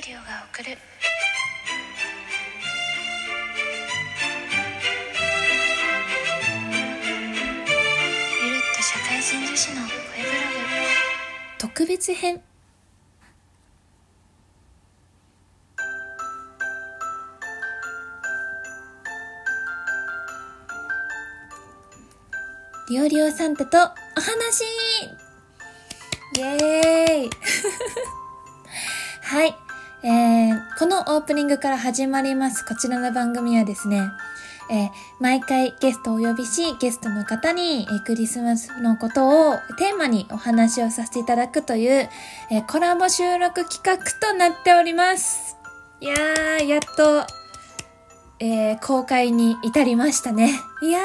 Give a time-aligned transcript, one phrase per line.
[0.00, 0.22] リオが
[0.54, 0.70] 送る。
[0.70, 0.76] ゆ
[8.50, 9.98] るっと社会人女子の声ブログ
[11.58, 12.40] 特別編。
[22.88, 23.82] リオリオサンタとお
[24.20, 24.64] 話。
[26.36, 27.30] イエーイ。
[29.22, 29.54] はい。
[30.02, 34.10] えー、このオープニングから始まりますこちらの番組はですね、
[34.70, 42.08] えー毎回ゲストをお呼びし、ゲストの方に、えークリスマスのことをテーマにお話をさせていただくという、
[42.50, 45.58] えーコラボ収録企画となっております。
[46.00, 47.26] いやー、やっと、
[48.38, 50.50] えー公開に至りましたね。
[50.80, 51.00] いや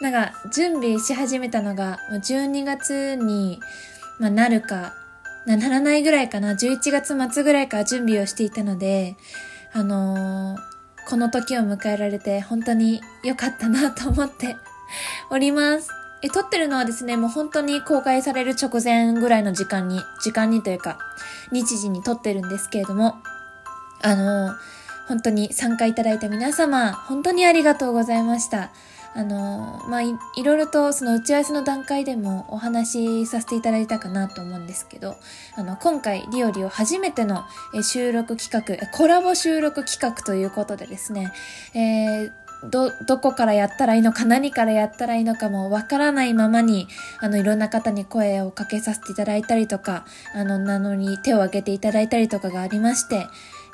[0.00, 3.58] ー、なんか、準備し始めたのが、12月に、
[4.20, 4.92] まあ、なるか、
[5.46, 9.16] な、ならないぐらいかな、11月末ぐらいから準備をしていたので、
[9.72, 10.74] あのー
[11.06, 14.56] この時を迎えられて本当に良かったなと思って
[15.30, 15.90] おります。
[16.22, 20.98] え、撮ってるのはですね、もう本当に公開される直前ぐらいの時間に、時間にというか、
[21.52, 23.16] 日時に撮ってるんですけれども、
[24.00, 24.54] あのー
[25.06, 28.70] 本当に参加いただいた皆様、本当にありがとうございました。
[29.16, 30.12] あのまあい、
[30.42, 35.16] ろいろとその打ち合わせの段階でもお話しさせていただいたかなと思うんですけど、
[35.56, 37.44] あの、今回、リオリオ初めての
[37.82, 41.32] 収録企画、コラボ収録企画ということでですね、
[41.74, 42.32] えー
[42.70, 46.88] ど、どこからやったらいいのか、何からやったらいいのかもわからないままに、
[47.20, 53.26] あの、いろんな方に声をかけさせていただいたりとか、あの、なのに手を挙げていただいたりとかがありまして、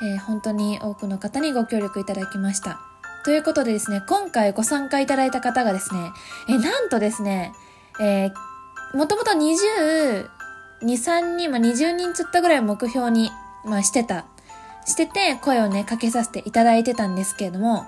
[0.00, 2.97] えー本当に多くの方にご協力いただきました。
[3.24, 6.12] ということでですね、今回ご参加いただいた方がですね、
[6.48, 7.52] えなんとですね、
[8.00, 8.48] えー
[8.94, 10.28] もともと22、
[10.80, 13.30] 3人、まあ、20人つったぐらい目標に、
[13.64, 14.24] まあ、してた、
[14.86, 17.84] してて、声をね、かけさせていただいてたんですけれども、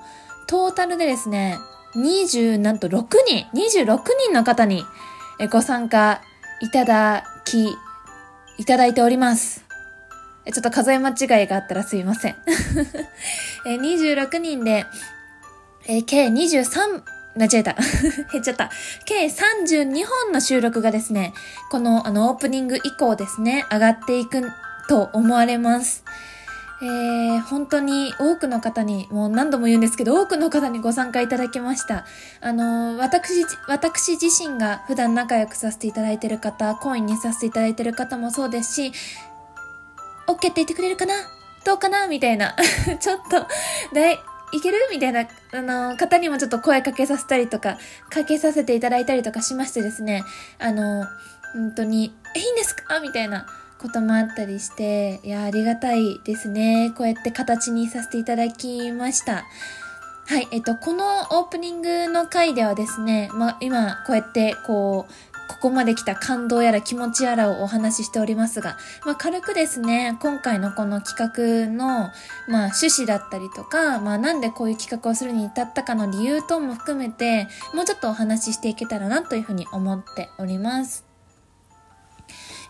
[0.46, 1.58] トータルでですね、
[1.94, 4.84] 20、なんと6人、26人の方に、
[5.38, 6.20] えご参加
[6.60, 7.74] いただき、
[8.58, 9.64] いただいております。
[10.44, 12.36] えちょっと数え間違いがあったらすいません。
[13.66, 14.84] え26人で、
[15.86, 17.02] えー計23、
[17.36, 17.74] 間違えた。
[18.32, 18.70] 減っちゃった。
[19.04, 21.32] 計32本の収録がですね、
[21.70, 24.50] このあのオープニング以降ですね、上がっていく
[24.88, 26.04] と思われます。
[26.82, 32.06] えー、本当に多くの方に、もう何度も言うんですけど、多くの方にご参加いただきました。
[32.40, 38.92] あの私、私自身が普段仲良くさせていただいてる方、コインにさせていただいてる方もそうですし、
[40.26, 41.14] OK って言ってくれるかな？
[41.64, 42.06] どうかな？
[42.06, 42.56] みたいな。
[42.98, 43.46] ちょっと、
[43.94, 44.18] だい、
[44.52, 44.78] いける？
[44.90, 47.78] みたいな、あの、方にもちょっと声かけさせたりとか、
[48.10, 50.24] かけさせていただいたりとかしましてですね、
[50.58, 51.06] あの、
[51.52, 53.00] 本当に、えいいんですか？
[53.00, 53.46] みたいな
[53.78, 56.92] こともあったりして、いや、ありがたいですね。
[56.96, 59.44] こうやって形にさせていただきました。
[60.26, 65.12] はい、えっと、このオープニングの回ではですね、まあ、今、こうやって、こう、
[65.50, 72.10] ここまで来た感動やら気持ちやらをお話ししておりますが、まあ、軽くですね、今回のこの企画の、
[72.46, 81.04] まあ、趣旨だったりとか、まあ、なんでこういう企画をするに至ったかの理由等も含めて、もうちょっとお話ししていけたらなというふうに思っております。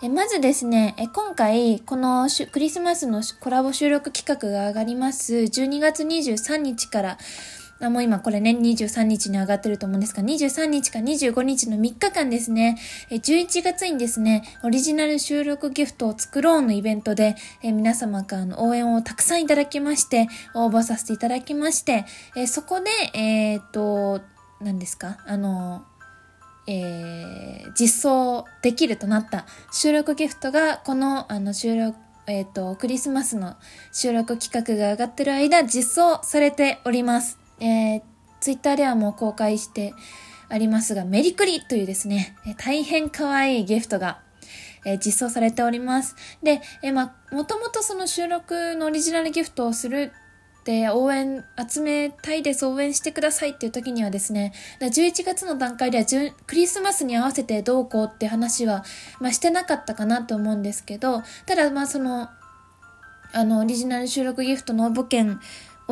[0.02, 7.18] えまずですね、え今回、このクリスマスのコラボ収録企画が上がります、12月23日から、
[7.80, 12.78] あもう今これね、23日に上がってると思うんですが、23日か25日の3日間ですね、
[13.10, 22.04] 11月にですね、オリジナル収録ギフトを作ろうのイベントで、え皆様からの応援をたくさんいただきまして、応募させていただきまして、
[22.36, 24.20] えそこで、えーっと、
[24.60, 25.18] 何ですか？
[25.26, 25.84] あの、
[26.66, 33.56] えー実装できるとなった収録ギフトがこのあの収録えっ、とクリスマスの
[33.92, 37.39] 収録企画が上がってる間実装されております。
[37.60, 38.02] えー、
[38.40, 39.94] ツイッターではもう公開して
[40.48, 44.20] ありますがメリクリというですね、大変可愛いギフトが
[44.84, 46.16] えー実装されております。
[46.42, 56.04] で、えーまあ、もともとその収録のオリジナルギフトをするっ応援集めたいです、応援してくださいっていう時にはですね、11月の段階では
[56.46, 58.84] クリスマスに合わせてどうこうって話は、
[59.20, 62.28] まあ、してなかったかなと思うんですけど、ただまあその、
[63.32, 65.40] あの、オリジナル収録ギフトの応募券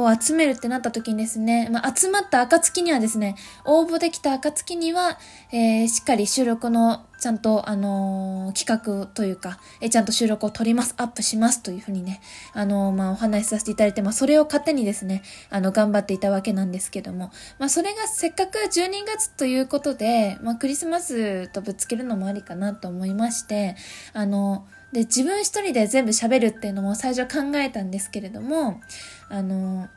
[0.02, 5.18] を集めるってなった時にですね、まあ、集まった暁にはですね、応募できた暁には、
[5.52, 12.20] えーしっかり収録の、ちゃんと、あのー企画というか、えーちゃんと収録を取ります、アップしますというふうにね、
[12.52, 23.76] あのーまあ、お話しさせていただいて、まあ、それを糧にですね、あの、頑張っていたわけなんですけども、まあ、それがせっかく12月ということで、まあ、クリスマスとぶつけるのもありかなと思いまして、
[24.12, 28.80] あの、で、自分一人で全部喋るっていうのも最初考えたんですけれども、
[29.28, 29.88] あの、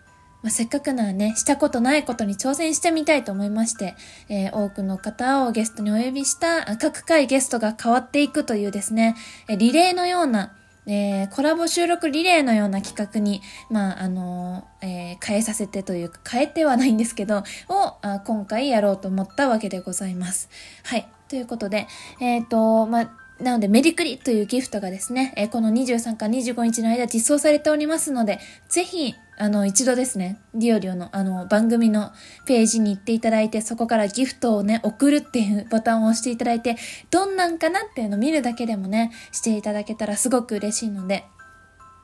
[0.41, 3.95] まあ、せっかくならね、したことないことに挑戦してみたいと思いまして、
[4.27, 9.15] えー、多くの方をゲストにお呼びした、各回ゲストが変わっていくというですね、
[9.47, 10.53] えリレーのような、
[10.87, 20.49] えー、コラボ収録リレーのような企画に、まあ、あのー、え、変えさせてというか、変えてはないんですけど、を、あ今回やろうと思ったわけでございます。
[20.83, 21.07] はい。
[21.27, 21.87] ということで、
[22.19, 28.39] えっ、と、まあ、なので、メリクリというギフトがですね、え、この23か25日の間実装されておりますので、
[28.69, 32.11] ぜひ、あの、一度ですね、リオリオの、あの、番組の
[32.45, 36.75] ページに行っていただいて、そこからギフトをね、送るっていうボタンを押していただいて、
[37.09, 41.25] どんなんかなっていうのを見るだけでもね、していただけたらすごく嬉しいので、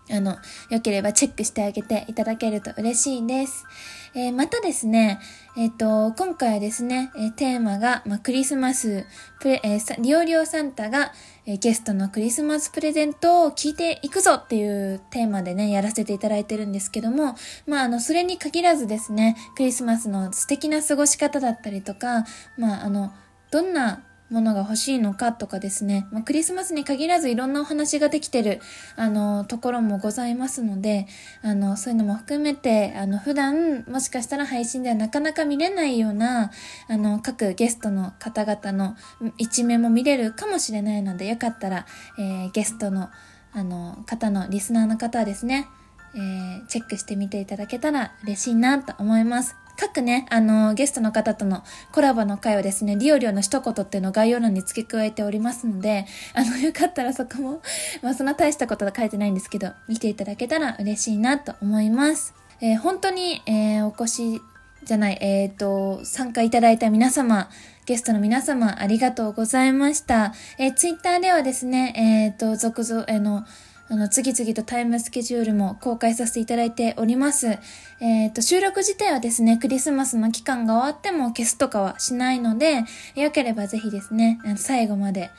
[0.10, 0.38] あの、
[0.70, 3.66] 良ければチェックしてあげていただけると嬉しいです。
[4.14, 5.20] えー、またですね、
[5.56, 9.06] えっ、ー、と、今回ですね、えー、テーマが、まあ、クリスマス
[9.40, 11.14] プレ、えー、リオリオサンタが、
[11.46, 22.26] え、ゲストのクリスマスプレゼントを聞いていくぞっていうテーマでね、やらせていただいてるんですけども、まあ、あの、それに限らずですね、クリスマスの素敵な過ごし方だったりとか、
[22.58, 23.12] まあ、あの、
[23.52, 28.60] どんなものが欲しいのかとかですね、まあ、クリスマスに限らずいろんなお話ができてる、
[28.96, 31.08] あの、ところもございますので、
[31.42, 36.52] あの、そういうのも含めて、あの、普段、もしかしたら配信ではなかなか見れないような、
[36.88, 38.96] あの、各ゲストの方々の
[39.38, 41.86] 一面も見れるかもしれないので、よかったら、
[42.20, 43.10] えー、ゲストの、
[43.54, 45.68] あの、方の、リスナーの方はですね、
[46.16, 49.67] えー、チェックしてみていただけたら嬉しいなと思います。
[49.78, 57.62] 各ね、あの、ゲストの方とのコラボの回をですね、リオリオの一言っていうのを概要欄に付け加えておりますので、あの、 よかったらそこも
[58.02, 62.34] まあ、そんな大したことは書いてないんですけど、見ていただけたら嬉しいなと思います。
[62.60, 64.42] えー、本当に、えー、お越し
[64.84, 67.50] じゃない、えっ、ー、と、参加いただいた皆様、
[67.86, 70.34] ゲストの皆様、ありがとうございました。
[70.58, 73.46] えー、ツイッターではですね、えっ、と、続々、えの、
[73.90, 77.58] あの、次々とタイムスケジュールも公開させていただいております。
[78.00, 82.84] えっ、ー、と、収録自体はですね、クリスマスの期間が終わっても消すとかはしないので、
[83.16, 85.32] よければぜひですね、最後まで、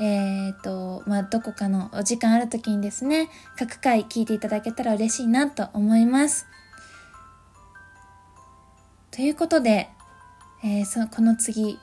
[0.00, 6.46] えっ、ー、と、まあ、どこかのお時間ある時にですね、各回聞いていただけたら嬉しいなと思います。
[9.12, 9.90] ということで、
[10.64, 11.78] えー、そこの次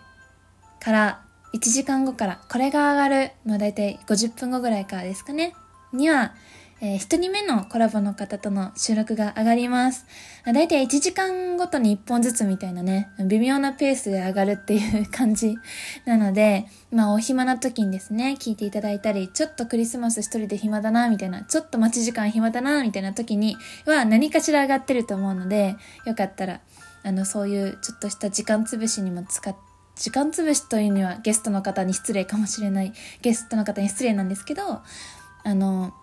[0.82, 1.22] から
[1.54, 5.54] 1時間後からこれが上がる、まあ大体50分後ぐらいからですかね。
[5.94, 6.34] には、
[6.82, 10.06] えー、1人目のコラボの方との収録が上がります。
[10.46, 15.58] だいたい1時間ごとに1本ずつみたいなね、微妙なペースで上がるっていう感じ
[16.06, 25.76] なので、まあお暇な時にですね、聞いていただいたり、ちょっとクリスマス一人で暇だな、みたいな、ちょっと待ち時間暇だな、みたいな時には何かしら上がってると思うので、
[26.06, 26.62] よかったら、
[27.04, 29.60] あの、そういうちょっとした時間潰しにも使って、
[30.00, 34.82] 時間潰しというにはゲストの方に失礼かもしれない、ゲストの方に失礼なんですけど、
[35.44, 35.94] あの、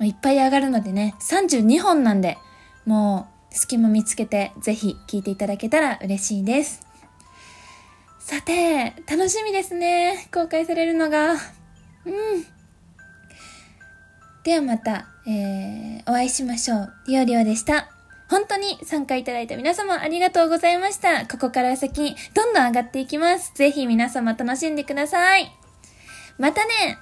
[0.00, 2.38] いっぱい上がるのでね、32本なんで、
[2.84, 6.86] もう隙間見つけてぜひ聴いていただけたら嬉しいです。
[8.18, 10.28] さて、楽しみですね。
[10.32, 11.32] 公開されるのが。
[11.32, 11.38] うん。
[14.42, 16.92] ではまた、えー、お会いしましょう。
[17.06, 17.88] りょうりょうでした。
[18.28, 21.26] 本当に参加いただいた皆様ありがとうございました。
[21.26, 23.52] ここから先、どんどん上がっていきます。
[23.54, 25.52] ぜひ皆様楽しんでください。
[26.38, 26.98] またね